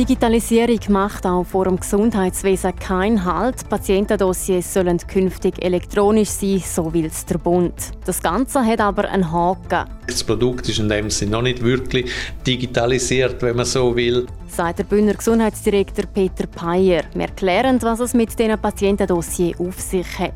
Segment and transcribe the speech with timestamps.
[0.00, 3.68] Digitalisierung macht auch vor dem Gesundheitswesen keinen Halt.
[3.68, 7.74] Patientendossiers sollen künftig elektronisch sein, so will es der Bund.
[8.06, 9.90] Das Ganze hat aber einen Haken.
[10.06, 12.10] Das Produkt ist in dem Sinne noch nicht wirklich
[12.46, 14.26] digitalisiert, wenn man so will.
[14.48, 17.02] Sagt der Bühner Gesundheitsdirektor Peter Peyer.
[17.12, 20.32] Wir erklären, was es mit diesen Patientendossiers auf sich hat.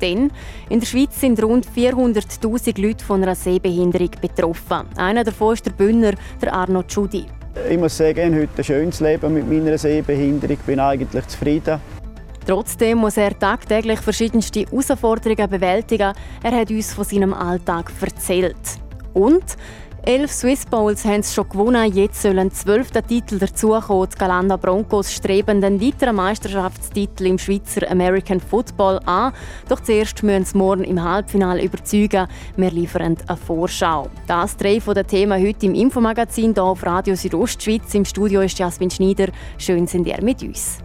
[0.00, 0.32] Denn
[0.68, 4.88] in der Schweiz sind rund 400.000 Leute von einer Sehbehinderung betroffen.
[4.96, 7.26] Einer davon ist der Bühner, der Arno Tschudi.
[7.70, 10.56] Ich muss sagen, ich habe heute ein schönes Leben mit meiner Sehbehinderung.
[10.56, 11.80] Ich bin eigentlich zufrieden.
[12.46, 16.12] Trotzdem muss er tagtäglich verschiedenste Herausforderungen bewältigen.
[16.42, 18.56] Er hat uns von seinem Alltag erzählt.
[19.14, 19.44] Und
[20.06, 21.90] Elf Swiss Bowls haben es schon gewonnen.
[21.94, 24.10] Jetzt sollen zwölf Titel dazukommen.
[24.12, 29.32] Die Galanda Broncos streben den weiteren Meisterschaftstitel im Schweizer American Football an.
[29.66, 32.28] Doch zuerst müssen sie morgen im Halbfinale überzeugen.
[32.54, 34.10] Wir liefern eine Vorschau.
[34.26, 37.94] Das drei von den Themen heute im Infomagazin hier auf Radio Südostschweiz.
[37.94, 39.28] Im Studio ist Jasmin Schneider.
[39.56, 40.80] Schön sind ihr mit uns.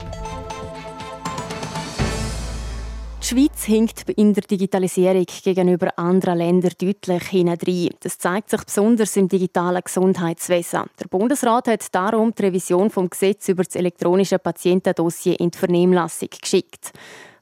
[3.30, 7.89] Die Schweiz hinkt in der Digitalisierung gegenüber anderen Ländern deutlich hinein.
[7.99, 10.85] Das zeigt sich besonders im digitalen Gesundheitswesen.
[10.99, 16.30] Der Bundesrat hat darum die Revision vom Gesetz über das elektronische Patientendossier in die Vernehmlassung
[16.41, 16.91] geschickt.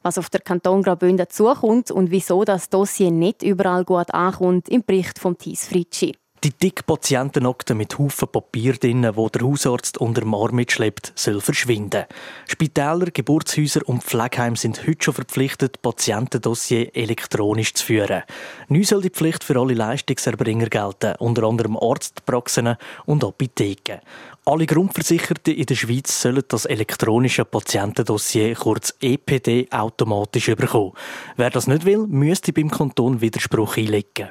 [0.01, 4.83] Was auf der Kanton Graubünden zukommt und wieso das Dossier nicht überall gut ankommt, im
[4.83, 6.17] Bericht von Thies Fritschi.
[6.43, 11.41] Die dicke Patientenakte mit Haufen Papier drin, wo der Hausarzt unter dem Arm mitschleppt, soll
[11.41, 12.05] verschwinden.
[12.47, 18.21] Spitäler, Geburtshäuser und Pflegeheime sind heute schon verpflichtet, Patientendossier elektronisch zu führen.
[18.67, 22.75] Neu soll die Pflicht für alle Leistungserbringer gelten, unter anderem Arztpraxen
[23.07, 23.99] und Apotheken.
[24.45, 30.93] Alle Grundversicherten in der Schweiz sollen das elektronische Patientendossier, kurz EPD, automatisch bekommen.
[31.35, 34.29] Wer das nicht will, müsste beim Kanton Widerspruch einlegen.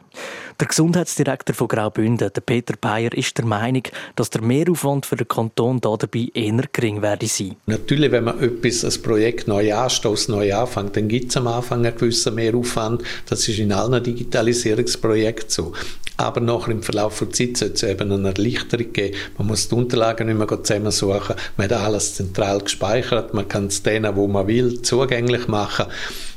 [0.59, 3.83] Der Gesundheitsdirektor von Graubünden, der Peter Peyer, ist der Meinung,
[4.17, 7.57] dass der Mehraufwand für den Kanton dabei eher gering werde sein.
[7.67, 11.87] Natürlich, wenn man etwas, ein Projekt neu anstößt, neu anfängt, dann gibt es am Anfang
[11.87, 13.03] einen gewissen Mehraufwand.
[13.29, 15.73] Das ist in allen Digitalisierungsprojekten so.
[16.19, 19.17] Aber nachher im Verlauf der Zeit sollte es eben eine Erleichterung geben.
[19.37, 21.37] Man muss die Unterlagen nicht mehr zusammensuchen.
[21.57, 23.35] Man hat alles zentral gespeichert.
[23.35, 25.87] Man kann es denen, wo man will, zugänglich machen.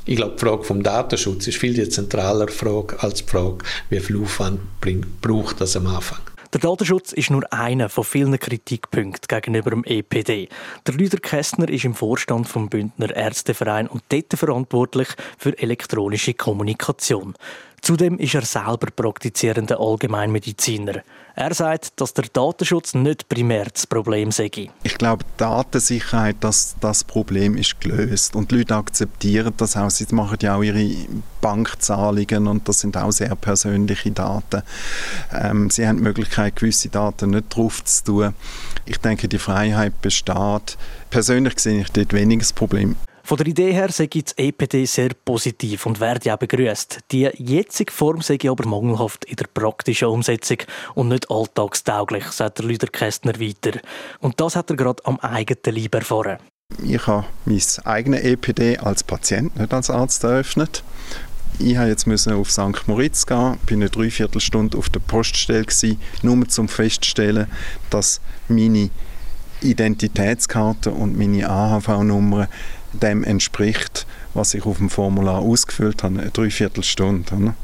[0.06, 3.58] Ich glaube, die Frage vom Datenschutz ist viel zentraler Frage als die Frage,
[3.90, 6.20] wie viel Aufwand bringt, braucht das am Anfang.
[6.52, 10.48] Der Datenschutz ist nur einer von vielen Kritikpunkten gegenüber dem EPD.
[10.84, 15.06] Der Lüder Kästner ist im Vorstand vom Bündner Ärzteverein und dort verantwortlich
[15.38, 17.34] für elektronische Kommunikation.
[17.82, 21.02] Zudem ist er selber praktizierender Allgemeinmediziner.
[21.34, 24.50] Er sagt, dass der Datenschutz nicht primär das Problem sei.
[24.82, 28.36] Ich glaube, Datensicherheit, das, das Problem ist gelöst.
[28.36, 29.90] Und die Leute akzeptieren das auch.
[29.90, 30.86] Sie machen ja auch ihre
[31.40, 34.62] Bankzahlungen und das sind auch sehr persönliche Daten.
[35.32, 38.34] Ähm, sie haben die Möglichkeit, gewisse Daten nicht drauf zu tun.
[38.84, 40.76] Ich denke, die Freiheit besteht.
[41.08, 42.96] Persönlich sehe ich dort weniger das Problem.
[43.30, 46.98] Von der Idee her sei das EPD sehr positiv und werde auch begrüßt.
[47.12, 50.56] Die jetzige Form sei aber mangelhaft in der praktischen Umsetzung
[50.96, 53.78] und nicht alltagstauglich, sagt der Lüder Kästner weiter.
[54.18, 56.38] Und das hat er gerade am eigenen Leib erfahren.
[56.82, 60.82] Ich habe mein eigenes EPD als Patient, nicht als Arzt eröffnet.
[61.60, 62.88] Ich musste jetzt auf St.
[62.88, 67.46] Moritz gehen, bin eine Dreiviertelstunde auf der Poststelle gewesen, nur um festzustellen,
[67.90, 68.90] dass meine
[69.62, 72.48] Identitätskarte und meine AHV-Nummer
[72.92, 77.54] dem entspricht, was ich auf dem Formular ausgefüllt habe, eine Dreiviertelstunde.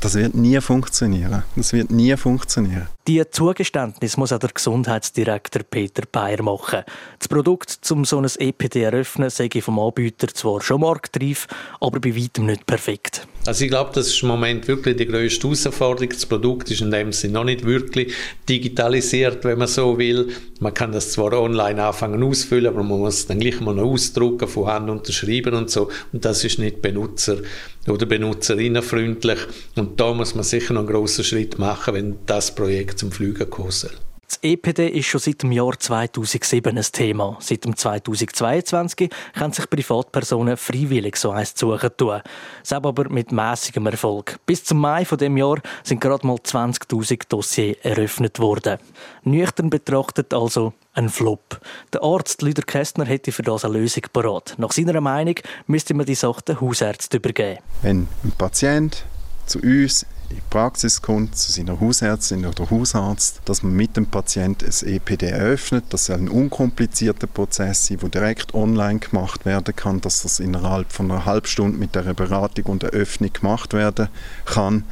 [0.00, 1.44] Das wird nie funktionieren.
[1.56, 2.88] Das wird nie funktionieren.
[3.06, 6.84] Die Zugeständnis muss auch der Gesundheitsdirektor Peter Bayer machen.
[7.18, 11.46] Das Produkt, um so ein EPD zu eröffnen, sei vom Anbieter zwar schon marktreif,
[11.82, 13.26] aber bei weitem nicht perfekt.
[13.44, 16.08] Also ich glaube, das ist im Moment wirklich die grösste Herausforderung.
[16.08, 18.14] Das Produkt ist in dem Sinne noch nicht wirklich
[18.48, 20.30] digitalisiert, wenn man so will.
[20.60, 23.84] Man kann das zwar online anfangen ausfüllen, aber man muss es dann gleich mal noch
[23.84, 25.90] ausdrucken, von Hand unterschreiben und so.
[26.14, 27.42] Und das ist nicht Benutzer-
[27.86, 29.38] oder Benutzerinnenfreundlich.
[29.76, 33.70] Und da muss man sicher noch einen grossen Schritt machen, wenn das Projekt zum kommen
[33.70, 33.92] soll.
[34.26, 37.36] Das EPD ist schon seit dem Jahr 2007 ein Thema.
[37.40, 42.20] Seit dem 2022 können sich Privatpersonen freiwillig so eins suchen tun.
[42.62, 44.38] Selbst aber mit mäßigem Erfolg.
[44.46, 48.78] Bis zum Mai von dem Jahr sind gerade mal 20.000 Dossiers eröffnet worden.
[49.22, 51.60] Nüchtern betrachtet also ein Flop.
[51.92, 54.54] Der Arzt Lüder Kästner hätte für das eine Lösung parat.
[54.58, 55.36] Nach seiner Meinung
[55.66, 57.60] müsste man die Sache den Hausärzten übergeben.
[57.82, 59.04] Wenn ein Patient
[59.46, 64.66] zu uns die Praxis kommt, zu seiner Hausärztin oder Hausarzt, dass man mit dem Patienten
[64.66, 65.84] ein EPD eröffnet.
[65.90, 70.92] Das soll ein unkomplizierter Prozess sein, der direkt online gemacht werden kann, dass das innerhalb
[70.92, 74.08] von einer halben Stunde mit der Beratung und Eröffnung gemacht werden
[74.44, 74.84] kann.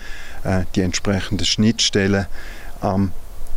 [0.44, 2.26] Äh, die entsprechenden Schnittstellen
[2.80, 3.12] am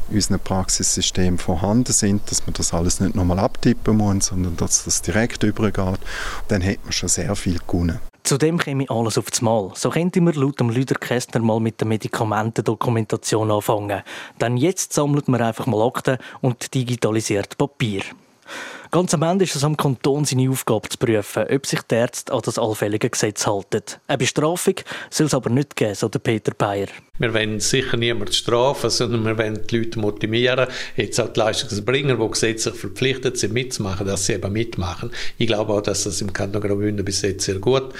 [0.09, 5.01] unserem Praxissystem vorhanden sind, dass man das alles nicht nochmal abtippen muss, sondern dass das
[5.01, 5.99] direkt übergeht,
[6.47, 7.99] dann hat man schon sehr viel gewonnen.
[8.25, 9.69] Zudem käme alles aufs Mal.
[9.75, 14.01] So könnte man laut dem Lüder Kästner mal mit der Medikamentendokumentation anfangen.
[14.41, 18.01] Denn jetzt sammelt man einfach mal Akten und digitalisiert Papier.
[18.95, 22.31] Ganz am Ende ist es am Kanton seine Aufgabe zu prüfen, ob sich die Ärzte
[22.31, 23.83] an das allfällige Gesetz halten.
[24.07, 24.75] Eine Bestrafung
[25.09, 26.87] soll es aber nicht geben, so der Peter Bayer.
[27.19, 32.15] Wir wollen sicher niemanden strafen, sondern wir wollen die Leute motivieren, jetzt auch die Leistungsbringer,
[32.15, 35.11] die gesetzlich verpflichtet sind, mitzumachen, dass sie eben mitmachen.
[35.37, 37.93] Ich glaube auch, dass das im Kanton Graubünden bis jetzt sehr gut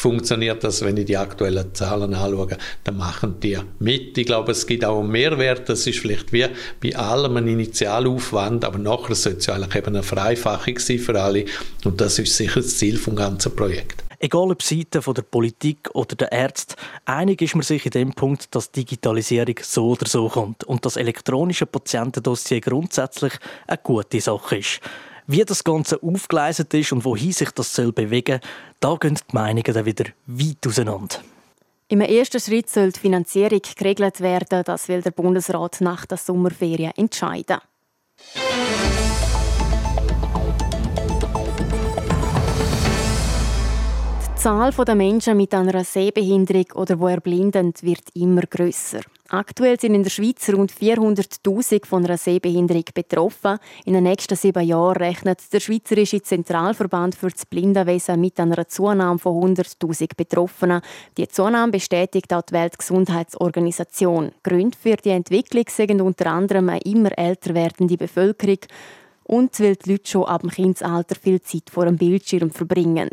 [0.00, 4.16] funktioniert das, wenn ich die aktuellen Zahlen anschaue, dann machen die mit.
[4.16, 5.68] Ich glaube, es gibt auch einen Mehrwert.
[5.68, 6.46] Das ist vielleicht wie
[6.82, 11.44] bei allem ein Initialaufwand, aber nachher sollte es eigentlich eben eine Vereinfachung sein für alle.
[11.84, 14.02] Und das ist sicher das Ziel des ganzen Projekts.
[14.22, 18.12] Egal ob Seite von der Politik oder der Ärzte, einig ist man sich in dem
[18.12, 23.34] Punkt, dass Digitalisierung so oder so kommt und das elektronische Patientendossier grundsätzlich
[23.66, 24.80] eine gute Sache ist.
[25.32, 28.40] Wie das Ganze aufgeleistet ist und wohin sich das soll bewegen
[28.80, 31.18] da gehen die Meinungen dann wieder weit auseinander.
[31.86, 34.64] Im ersten Schritt soll die Finanzierung geregelt werden.
[34.64, 37.58] Das will der Bundesrat nach der Sommerferien entscheiden.
[44.40, 49.00] Die Zahl der Menschen mit einer Sehbehinderung oder wo erblindend wird immer grösser.
[49.28, 53.58] Aktuell sind in der Schweiz rund 400.000 von einer Sehbehinderung betroffen.
[53.84, 59.18] In den nächsten sieben Jahren rechnet der Schweizerische Zentralverband für das Blindenwesen mit einer Zunahme
[59.18, 60.80] von 100.000 Betroffenen.
[61.18, 64.32] Die Zunahme bestätigt auch die Weltgesundheitsorganisation.
[64.42, 68.60] Gründe für die Entwicklung sind unter anderem eine immer älter werdende Bevölkerung
[69.24, 73.10] und weil die Leute schon ab dem Kindesalter viel Zeit vor dem Bildschirm verbringen.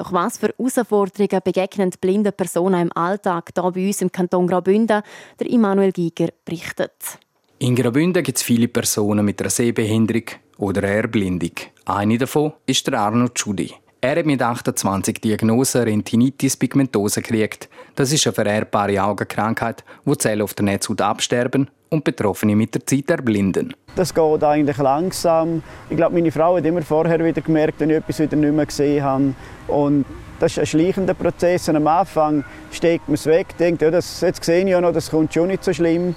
[0.00, 5.02] Doch was für Herausforderungen begegnen blinde Personen im Alltag hier bei uns im Kanton Graubünden?
[5.38, 7.18] Der Immanuel Giger berichtet.
[7.58, 10.24] In Graubünden gibt es viele Personen mit einer Sehbehinderung
[10.56, 11.52] oder einer Erblindung.
[11.84, 13.74] Eine davon ist der Arno Tschudi.
[14.02, 17.68] Er hat mit 28 Diagnosen Retinitis pigmentosa gekriegt.
[17.96, 22.86] Das ist eine vererbbare Augenkrankheit, wo Zellen auf der Netzhaut absterben und Betroffene mit der
[22.86, 23.74] Zeit erblinden.
[23.96, 25.62] Das geht eigentlich langsam.
[25.90, 28.64] Ich glaube, meine Frau hat immer vorher wieder gemerkt, wenn ich etwas wieder nicht mehr
[28.64, 29.34] gesehen habe.
[29.68, 30.06] Und
[30.38, 31.68] das ist ein schleichender Prozess.
[31.68, 32.42] Und am Anfang
[32.72, 35.48] steckt man es weg, denkt, ja, das, jetzt sehe ich ja noch, das kommt schon
[35.48, 36.14] nicht so schlimm.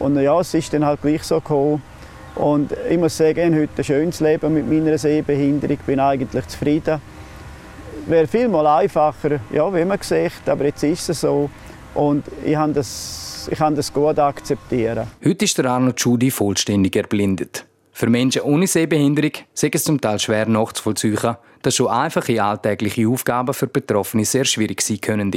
[0.00, 1.82] Und ja, es ist dann halt gleich so gekommen.
[2.34, 5.76] Und ich muss sagen, ich habe heute ein schönes Leben mit meiner Sehbehinderung.
[5.76, 7.00] Ich bin eigentlich zufrieden.
[8.06, 11.48] Wäre viel mal einfacher, ja, wie man sieht, aber jetzt ist es so.
[11.94, 15.06] Und ich habe das, ich kann das gut akzeptieren.
[15.24, 17.64] Heute ist der Arno Schudi vollständig erblindet.
[17.92, 23.54] Für Menschen ohne Sehbehinderung ist es zum Teil schwer nachzuvollziehen, dass schon einfache alltägliche Aufgaben
[23.54, 25.30] für Betroffene sehr schwierig sein können.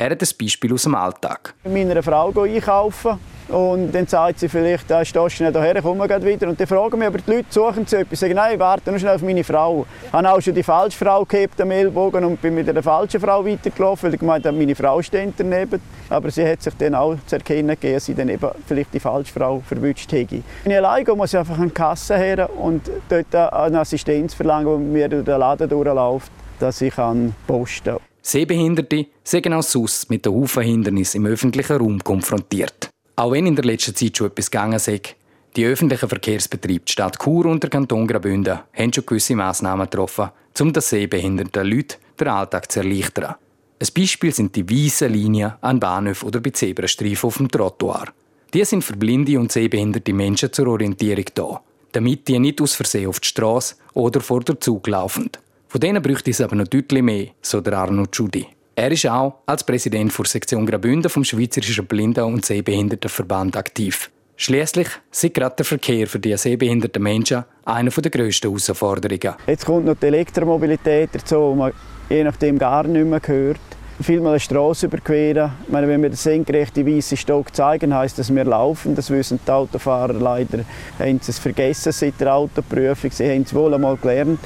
[0.00, 1.54] Er hat ein Beispiel aus dem Alltag.
[1.64, 3.18] Mit meiner Frau einkaufen
[3.48, 6.48] und dann sagt sie vielleicht, da stehst du schnell hierher, komm wir wieder.
[6.48, 8.12] Und dann fragen mich, aber die Leute suchen sie etwas.
[8.12, 9.86] Ich sage, nein, warte nur schnell auf meine Frau.
[10.06, 13.20] Ich habe auch schon die falsche Frau gehabt am Ellbogen und bin mit der falschen
[13.20, 15.80] Frau weitergelaufen, weil ich gemeint habe, meine Frau steht daneben.
[16.10, 19.00] Aber sie hat sich dann auch zu erkennen gegeben, dass sie dann eben vielleicht die
[19.00, 20.42] falsche Frau verwünscht hätte.
[20.62, 24.32] Wenn ich allein gehe, muss ich einfach an die Kasse her und dort eine Assistenz
[24.32, 28.07] verlangen, die mir durch den Laden durchläuft, dass ich posten kann.
[28.28, 32.90] Sehbehinderte sind auch sonst mit den Haufen Hindernissen im öffentlichen Raum konfrontiert.
[33.16, 35.14] Auch wenn in der letzten Zeit schon etwas gegangen ist,
[35.56, 40.28] die öffentlichen Verkehrsbetriebe die Stadt Chur und der Kanton Graubünden haben schon gewisse Massnahmen getroffen,
[40.60, 43.36] um den sehbehinderten Leuten den Alltag zu erleichtern.
[43.80, 48.08] Ein Beispiel sind die weißen Linien an Bahnhöfen oder bei Zebrastreifen auf dem Trottoir.
[48.52, 53.08] Die sind für blinde und sehbehinderte Menschen zur Orientierung da, damit die nicht aus Versehen
[53.08, 55.30] auf die Straße oder vor der Zug laufen.
[55.68, 58.46] Von denen bräuchte es aber noch deutlich mehr, so der Arno Giudi.
[58.74, 64.10] Er ist auch als Präsident der Sektion Graubünden vom Schweizerischen Blinden- und Sehbehindertenverband aktiv.
[64.36, 69.34] Schließlich ist gerade der Verkehr für die sehbehinderten Menschen eine der grössten Herausforderungen.
[69.46, 71.72] Jetzt kommt noch die Elektromobilität dazu, wo man
[72.08, 73.60] je nachdem gar nicht mehr hört.
[74.00, 75.50] Vielmal eine Straße überqueren.
[75.66, 78.94] Meine, wenn wir den senkrechten weißen Stock zeigen, heisst das, wir laufen.
[78.94, 80.60] Das wissen die Autofahrer leider.
[81.00, 83.10] Haben sie es vergessen seit der Autoprüfung.
[83.10, 84.38] Sie haben es wohl einmal gelernt.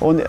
[0.00, 0.26] Und äh,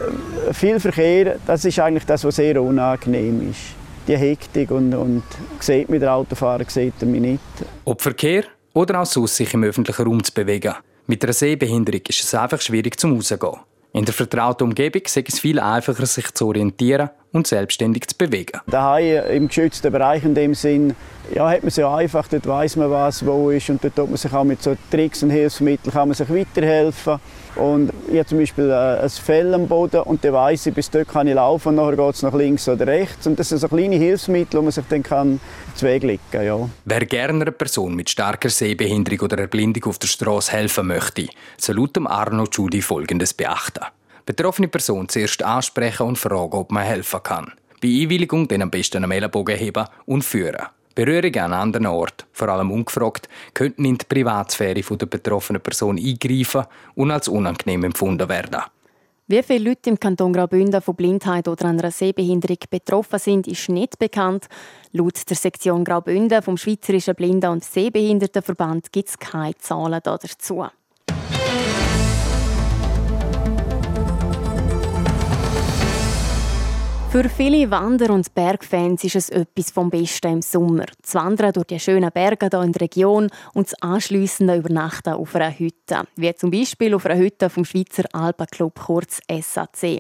[0.54, 3.60] viel Verkehr, das ist eigentlich das, was sehr unangenehm ist.
[4.08, 5.24] Die Hektik und, und
[5.60, 7.40] sieht mich der Autofahrer sieht er mich nicht.
[7.86, 10.74] Ob Verkehr oder auch sonst sich im öffentlichen Raum zu bewegen.
[11.06, 13.58] Mit einer Sehbehinderung ist es einfach schwierig zum Rausgehen.
[13.92, 18.62] In der vertrauten Umgebung ist es viel einfacher, sich zu orientieren und selbstständig zu bewegen.
[18.68, 20.96] Daheim im geschützten Bereich in dem Sinn,
[21.34, 24.10] ja, hat man es ja einfach, dort weiß man, was wo ist und dort tut
[24.10, 27.20] man sich auch mit so Tricks und Hilfsmitteln kann man sich weiterhelfen.
[27.60, 31.10] Und ich zum Beispiel äh, ein Fell am Boden und dann weiss ich, bis dort
[31.10, 33.28] kann ich laufen und nachher geht es nach links oder rechts.
[33.28, 35.40] Und das sind so kleine Hilfsmittel, die man sich dann kann
[35.76, 36.46] zulegen kann.
[36.46, 36.70] Ja.
[36.86, 41.76] Wer gerne einer Person mit starker Sehbehinderung oder Erblindung auf der Straße helfen möchte, soll
[41.76, 43.84] laut Arno Giudi Folgendes beachten.
[44.26, 47.52] Betroffene Person zuerst ansprechen und fragen, ob man helfen kann.
[47.82, 50.68] Bei Einwilligung dann am besten einen Ellenbogen heben und führen.
[50.96, 56.66] Berührungen an anderen Orten, vor allem ungefragt, könnten in die Privatsphäre der betroffenen Person eingreifen
[56.96, 58.62] und als unangenehm empfunden werden.
[59.32, 64.00] Wie viele Leute im Kanton Graubünden von Blindheit oder einer Sehbehinderung betroffen sind, ist nicht
[64.00, 64.48] bekannt.
[64.92, 70.66] Laut der Sektion Graubünden vom Schweizerischen Blinden- und Sehbehindertenverband gibt es keine Zahlen dazu.
[77.12, 80.86] Für viele Wander- und Bergfans ist es etwas vom Besten im Sommer.
[81.02, 85.34] Das Wandern durch die schönen Berge hier in der Region und das anschliessende Übernachten auf
[85.34, 86.04] einer Hütte.
[86.16, 89.98] Wie zum Beispiel auf einer Hütte vom Schweizer Alpenclub, kurz SAC.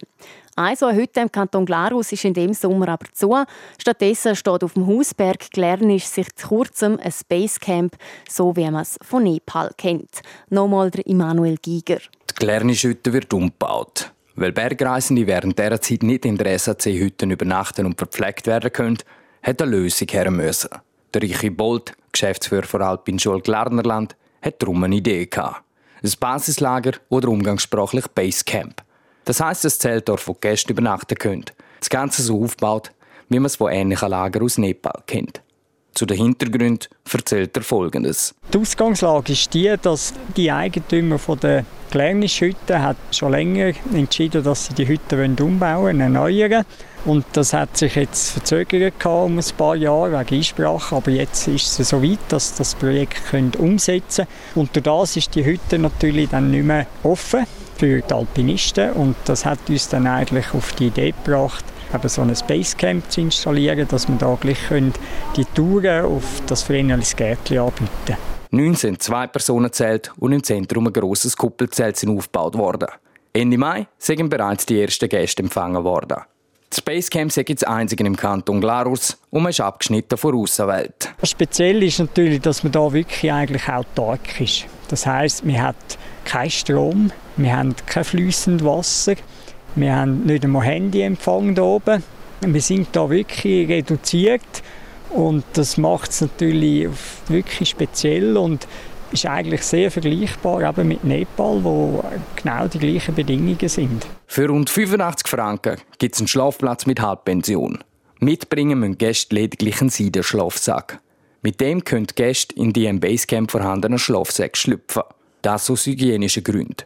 [0.56, 3.36] Eine so eine Hütte im Kanton Glarus ist in dem Sommer aber zu.
[3.80, 7.96] Stattdessen steht auf dem Hausberg Glernisch sich kurzem ein Basecamp,
[8.30, 10.22] so wie man es von Nepal kennt.
[10.52, 11.98] Nochmal der Immanuel Giger.
[12.30, 14.12] Die Glernisch-Hütte wird umgebaut.
[14.36, 18.98] Weil Bergreisende während dieser Zeit nicht in der SAC-Hütte übernachten und verpflegt werden können,
[19.44, 20.70] hat eine Lösung her müssen.
[21.14, 25.64] Der Richie Bolt, Geschäftsführer von Alpin Schul Glarnerland, hat darum eine Idee gehabt.
[26.04, 28.84] Ein Basislager oder umgangssprachlich Basecamp.
[29.26, 31.46] Das heisst, ein Zeltdorf, wo Gäste übernachten können.
[31.80, 32.92] Das Ganze so aufgebaut,
[33.28, 35.42] wie man es von ähnlichen Lagern aus Nepal kennt.
[35.94, 38.36] Zu den Hintergründen erzählt er Folgendes.
[38.54, 44.76] Die Ausgangslage ist die, dass die Eigentümer der Glärnischhütte hat schon länger entschieden, dass sie
[44.76, 46.66] die Hütte umbauen erneuern.
[47.06, 51.80] Und das hat sich jetzt verzögert um ein paar Jahre wegen Einsprache, aber jetzt ist
[51.80, 56.30] es so weit, dass das Projekt können umsetzen und durch das ist die Hütte natürlich
[56.30, 57.46] dann nicht mehr offen
[57.78, 58.92] für die Alpinisten.
[58.92, 63.22] Und das hat uns dann eigentlich auf die Idee gebracht, eben so ein Basecamp zu
[63.22, 64.58] installieren, dass wir da gleich
[65.36, 68.18] die Touren auf das Vrenelis Gärtchen anbieten können.
[68.52, 72.88] 19 zwei Personen zählt und im Zentrum ein grosses Kuppelzelt sind aufgebaut worden.
[73.32, 76.18] Ende Mai sind bereits die ersten Gäste empfangen worden.
[76.70, 81.14] Das Basecamp ist das einzige im Kanton Glarus und man ist abgeschnitten von der Außenwelt.
[81.24, 84.66] Speziell ist natürlich, dass man da wirklich eigentlich autark ist.
[84.88, 85.76] Das heißt, man hat
[86.26, 89.16] keinen Strom, wir haben kein fließendes Wasser,
[89.76, 92.04] wir haben nicht einmal Handyempfang hier oben.
[92.42, 94.64] Wir sind da wirklich reduziert
[95.10, 96.88] und das macht es natürlich
[97.28, 98.68] wirklich speziell und
[99.12, 102.04] ist eigentlich sehr vergleichbar eben mit Nepal, wo
[102.36, 104.06] genau die gleichen Bedingungen sind.
[104.28, 107.80] Für rund 85 Franken gibt es einen Schlafplatz mit Halbpension.
[108.20, 111.00] Mitbringen müssen Gäste lediglich einen Seidenschlafsack.
[111.42, 115.04] Mit dem können Gäste in die im Basecamp vorhandenen Schlafsäcke schlüpfen.
[115.42, 116.84] Das aus hygienischen Gründen.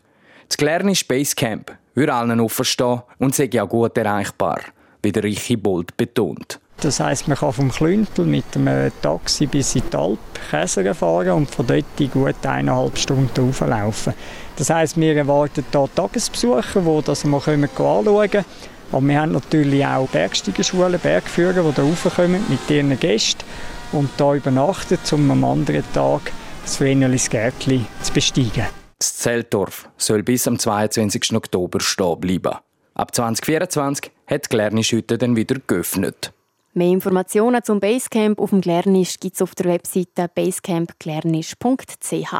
[0.48, 4.60] Das Glernisch Basecamp würde allen offen stehen und sei auch gut erreichbar,
[5.02, 6.60] wie der Richie Bolt betont.
[6.82, 10.20] Das heisst, man kann vom Klüntel mit einem Taxi bis in die Alp
[10.96, 14.14] fahren und von dort in gut eineinhalb Stunden rauflaufen.
[14.58, 18.46] Das heisst, wir erwarten hier Tagesbesucher, die das mal anschauen können.
[18.92, 23.46] Aber wir haben natürlich auch Bergsteigerschulen, Bergführer, die hier raufkommen mit ihren Gästen
[23.92, 26.32] und hier übernachten, um am anderen Tag
[26.64, 28.83] das Vrenelis Gärtli zu besteigen.
[29.04, 31.36] Das Zeltdorf soll bis am 22.
[31.36, 32.56] Oktober stehen bleiben.
[32.94, 36.32] Ab 2024 hat die Glernischhütte dann wieder geöffnet.
[36.74, 42.34] Mehr Informationen zum Basecamp auf dem Glernisch gibt es auf der Webseite basecampglernisch.ch.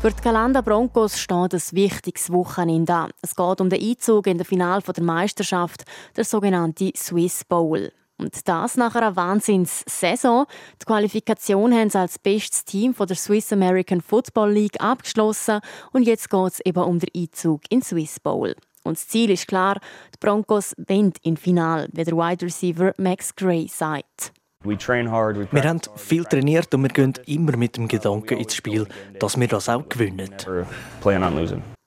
[0.00, 3.10] Für die Galanda Broncos steht ein wichtiges Wochenende an.
[3.20, 5.84] Es geht um den Einzug in das Finale der Meisterschaft,
[6.16, 7.92] der sogenannte Swiss Bowl.
[8.20, 10.44] Und das nach einer Wahnsinnssaison.
[10.80, 15.60] Die Qualifikation haben sie als bestes Team von der Swiss American Football League abgeschlossen
[15.92, 18.54] und jetzt geht es eben um den Einzug in Swiss Bowl.
[18.84, 19.80] Und das Ziel ist klar,
[20.14, 24.32] die Broncos wollen im Final, wie der Wide Receiver Max Gray sagt.
[24.62, 28.86] Wir haben viel trainiert und wir gehen immer mit dem Gedanken ins Spiel,
[29.18, 30.28] dass wir das auch gewinnen.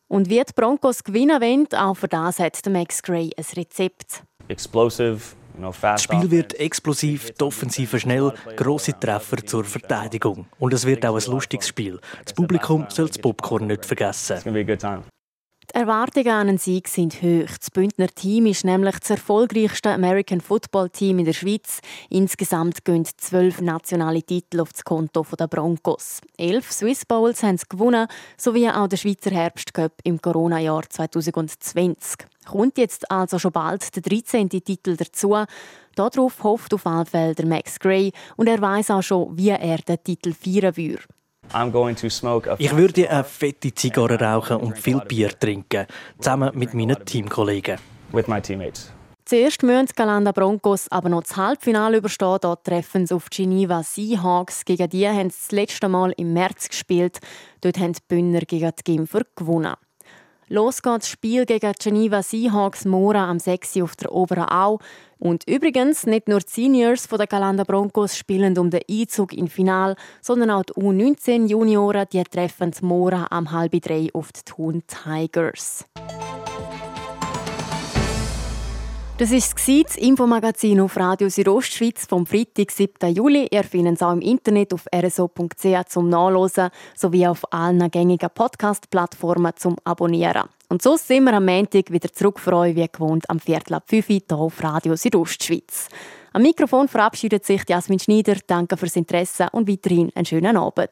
[0.07, 4.23] Und wie die Broncos gewinnen wollen, auch für das hat Max Gray ein Rezept.
[4.47, 5.21] Explosive,
[5.81, 10.47] das Spiel wird explosiv, die Offensive schnell, grosse Treffer zur Verteidigung.
[10.59, 11.99] Und es wird auch ein lustiges Spiel.
[12.23, 14.41] Das Publikum soll das Popcorn nicht vergessen.
[15.75, 17.57] Erwartungen an einen Sieg sind hoch.
[17.57, 21.79] Das Bündner Team ist nämlich das erfolgreichste American Football Team in der Schweiz.
[22.11, 26.21] Insgesamt gehen zwölf nationale Titel auf das Konto der Broncos.
[26.37, 28.05] Elf Swiss Bowls haben sie gewonnen,
[28.37, 32.27] sowie auch der Schweizer Herbstcup im Corona-Jahr 2020.
[32.45, 34.49] Kommt jetzt also schon bald der 13.
[34.49, 35.35] Titel dazu.
[35.95, 40.33] Darauf hofft auf alle Max Gray und er weiß auch schon, wie er den Titel
[40.33, 41.01] feiern würde.
[42.57, 45.85] Ich würde eine fette Zigarre rauchen und viel Bier trinken,
[46.19, 47.77] zusammen mit meinen Teamkollegen.
[49.25, 52.37] Zuerst müssen die Galanda Broncos aber noch das Halbfinale überstehen.
[52.41, 54.65] Dort treffen sie auf die Geneva Seahawks.
[54.65, 57.19] Gegen die haben sie das letzte Mal im März gespielt.
[57.61, 59.75] Dort haben die Bündner gegen die Gimfer gewonnen.
[60.49, 63.77] Los geht das Spiel gegen die Geneva Seahawks Mora am 6.
[63.81, 64.79] auf der Oberen Au.
[65.17, 69.47] Und übrigens, nicht nur die Seniors von der Galanda Broncos spielen um den Einzug in
[69.47, 74.83] Final, sondern auch die U19 Junioren, die treffen Mora am halb drei auf die Thun
[74.85, 75.85] Tigers.
[79.23, 83.15] Das war das Infomagazin auf Radio Südostschweiz vom Freitag, 7.
[83.15, 83.47] Juli.
[83.49, 89.53] Ihr findet es auch im Internet auf rso.ch zum Nachlesen sowie auf allen gängigen Podcast-Plattformen
[89.55, 90.49] zum Abonnieren.
[90.67, 93.83] Und so sind wir am Montag wieder zurück für euch, wie gewohnt, am Viertel ab
[93.87, 95.87] 5 Uhr hier auf Radio Südostschweiz.
[96.33, 98.35] Am Mikrofon verabschiedet sich Jasmin Schneider.
[98.45, 100.91] Danke fürs Interesse und weiterhin einen schönen Abend.